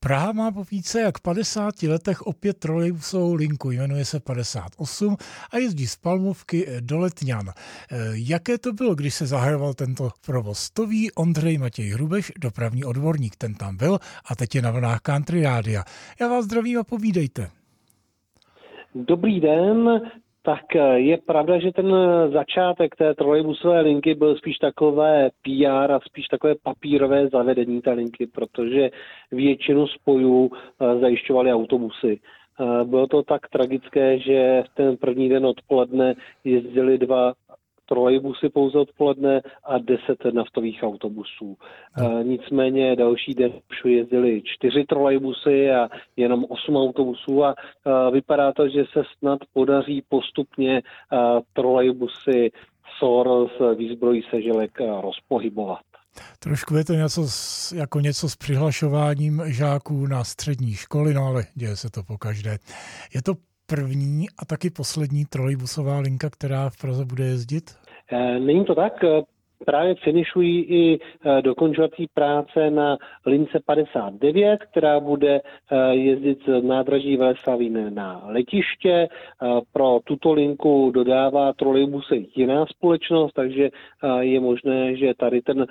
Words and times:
Praha 0.00 0.32
má 0.32 0.50
po 0.50 0.64
více 0.64 1.00
jak 1.00 1.20
50 1.20 1.82
letech 1.82 2.22
opět 2.22 2.58
trolejbusovou 2.58 3.34
linku, 3.34 3.70
jmenuje 3.70 4.04
se 4.04 4.20
58 4.20 5.16
a 5.50 5.58
jezdí 5.58 5.86
z 5.86 5.96
Palmovky 5.96 6.66
do 6.80 6.98
Letňan. 6.98 7.48
Eh, 7.48 7.96
jaké 8.12 8.58
to 8.58 8.72
bylo, 8.72 8.94
když 8.94 9.14
se 9.14 9.26
zahajoval 9.26 9.74
tento 9.74 10.10
provoz? 10.26 10.70
To 10.70 10.86
ví 10.86 11.12
Ondřej 11.12 11.58
Matěj 11.58 11.90
Hrubeš, 11.90 12.32
dopravní 12.40 12.84
odborník, 12.84 13.36
ten 13.36 13.54
tam 13.54 13.76
byl 13.76 13.98
a 14.30 14.36
teď 14.36 14.54
je 14.54 14.62
na 14.62 14.70
vlnách 14.70 15.00
Country 15.00 15.42
Rádia. 15.42 15.84
Já 16.20 16.28
vás 16.28 16.44
zdravím 16.44 16.78
a 16.78 16.84
povídejte. 16.84 17.50
Dobrý 18.94 19.40
den, 19.40 20.00
tak 20.46 20.76
eh, 20.76 20.98
je 20.98 21.16
pravda, 21.18 21.58
že 21.58 21.72
ten 21.72 21.90
začátek 22.32 22.96
té 22.96 23.14
trolejbusové 23.14 23.80
linky 23.80 24.14
byl 24.14 24.36
spíš 24.36 24.58
takové 24.58 25.30
PR 25.42 25.92
a 25.92 26.00
spíš 26.00 26.26
takové 26.26 26.54
papírové 26.62 27.28
zavedení 27.28 27.82
té 27.82 27.92
linky, 27.92 28.26
protože 28.26 28.90
většinu 29.32 29.86
spojů 29.86 30.50
eh, 30.50 30.98
zajišťovaly 30.98 31.52
autobusy. 31.52 32.20
Eh, 32.60 32.84
bylo 32.84 33.06
to 33.06 33.22
tak 33.22 33.48
tragické, 33.48 34.18
že 34.18 34.62
ten 34.74 34.96
první 34.96 35.28
den 35.28 35.46
odpoledne 35.46 36.14
jezdili 36.44 36.98
dva 36.98 37.32
trolejbusy 37.86 38.48
pouze 38.48 38.78
odpoledne 38.78 39.40
a 39.64 39.78
10 39.78 40.00
naftových 40.32 40.82
autobusů. 40.82 41.56
No. 41.98 42.22
Nicméně 42.22 42.96
další 42.96 43.34
den 43.34 43.52
už 43.70 43.92
jezdili 43.92 44.42
čtyři 44.44 44.84
trolejbusy 44.84 45.70
a 45.70 45.88
jenom 46.16 46.44
8 46.48 46.76
autobusů 46.76 47.44
a 47.44 47.54
vypadá 48.12 48.52
to, 48.52 48.68
že 48.68 48.84
se 48.92 49.02
snad 49.18 49.38
podaří 49.52 50.02
postupně 50.08 50.82
trolejbusy 51.52 52.50
SOR 52.98 53.48
z 53.58 53.78
výzbrojí 53.78 54.22
seželek 54.30 54.80
rozpohybovat. 55.00 55.80
Trošku 56.38 56.76
je 56.76 56.84
to 56.84 56.92
něco 56.92 57.28
s, 57.28 57.72
jako 57.72 58.00
něco 58.00 58.28
s 58.28 58.36
přihlašováním 58.36 59.42
žáků 59.46 60.06
na 60.06 60.24
střední 60.24 60.72
školy, 60.74 61.14
no 61.14 61.26
ale 61.26 61.44
děje 61.54 61.76
se 61.76 61.90
to 61.90 62.02
po 62.02 62.18
každé. 62.18 62.58
Je 63.14 63.22
to 63.22 63.34
první 63.66 64.26
a 64.38 64.44
taky 64.44 64.70
poslední 64.70 65.24
trolejbusová 65.24 65.98
linka, 65.98 66.30
která 66.30 66.70
v 66.70 66.80
Praze 66.80 67.04
bude 67.04 67.24
jezdit? 67.24 67.64
Eh, 68.12 68.40
není 68.40 68.64
to 68.64 68.74
tak. 68.74 69.04
Eh, 69.04 69.22
právě 69.64 69.94
finišují 69.94 70.64
i 70.64 70.98
eh, 70.98 71.42
dokončovací 71.42 72.06
práce 72.14 72.70
na 72.70 72.96
lince 73.26 73.60
59, 73.66 74.60
která 74.70 75.00
bude 75.00 75.40
jezdit 75.90 76.38
z 76.48 76.62
nádraží 76.62 77.16
Veleslavín 77.16 77.94
na 77.94 78.22
letiště. 78.26 79.08
Pro 79.72 80.00
tuto 80.04 80.32
linku 80.32 80.90
dodává 80.94 81.52
trolejbusy 81.52 82.26
jiná 82.36 82.66
společnost, 82.66 83.32
takže 83.32 83.70
je 84.20 84.40
možné, 84.40 84.96
že 84.96 85.14
tady 85.14 85.42
ten 85.42 85.66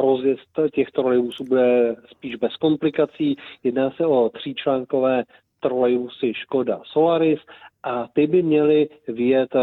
rozjezd 0.00 0.50
těch 0.74 0.90
trolejbusů 0.90 1.44
bude 1.44 1.96
spíš 2.10 2.36
bez 2.36 2.56
komplikací. 2.56 3.36
Jedná 3.64 3.90
se 3.90 4.06
o 4.06 4.28
tříčlánkové 4.28 5.24
trolejbusy 5.66 6.32
Škoda 6.34 6.80
Solaris 6.92 7.38
a 7.82 8.08
ty 8.12 8.26
by 8.26 8.42
měly 8.42 8.88
vyjet 9.08 9.54
na 9.54 9.62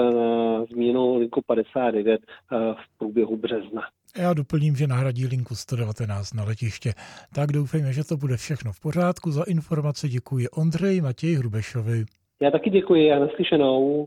eh, 0.62 0.66
změnu 0.72 1.18
linku 1.18 1.42
59 1.48 2.22
eh, 2.22 2.56
v 2.74 2.98
průběhu 2.98 3.38
března. 3.38 3.82
Já 4.18 4.34
doplním, 4.34 4.76
že 4.76 4.88
nahradí 4.88 5.28
linku 5.28 5.56
119 5.56 6.34
na 6.34 6.44
letiště. 6.44 6.94
Tak 7.36 7.52
doufejme, 7.52 7.94
že 7.94 8.04
to 8.04 8.18
bude 8.18 8.38
všechno 8.38 8.72
v 8.72 8.80
pořádku. 8.80 9.32
Za 9.32 9.44
informace 9.48 10.10
děkuji 10.10 10.50
Ondřej 10.50 11.02
Matěj 11.02 11.36
Hrubešovi. 11.36 12.06
Já 12.40 12.52
taky 12.52 12.70
děkuji 12.70 13.12
a 13.12 13.20
naslyšenou. 13.20 14.06